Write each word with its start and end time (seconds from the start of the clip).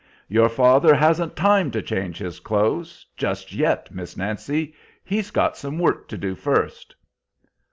"Your 0.27 0.49
father 0.49 0.95
hasn't 0.95 1.35
time 1.35 1.69
to 1.69 1.81
change 1.83 2.17
his 2.17 2.39
clothes 2.39 3.05
just 3.15 3.53
yet, 3.53 3.93
Miss 3.93 4.17
Nancy; 4.17 4.73
he's 5.03 5.29
got 5.29 5.55
some 5.55 5.77
work 5.77 6.07
to 6.07 6.17
do 6.17 6.33
first." 6.33 6.95